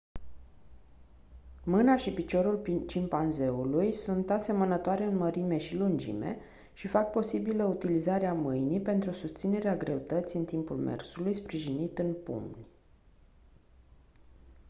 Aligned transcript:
mâna 1.65 1.95
și 1.95 2.11
piciorul 2.11 2.83
cimpanzeului 2.87 3.91
sunt 3.91 4.29
asemănătoare 4.29 5.03
în 5.03 5.15
mărime 5.15 5.57
și 5.57 5.75
lungime 5.75 6.37
și 6.73 6.87
fac 6.87 7.11
posibilă 7.11 7.63
utilizarea 7.63 8.33
mâinii 8.33 8.81
pentru 8.81 9.11
susținerea 9.11 9.77
greutății 9.77 10.39
în 10.39 10.45
timpul 10.45 10.77
mersului 10.77 11.33
sprijinit 11.33 11.97
în 11.97 12.13
pumni 12.23 12.67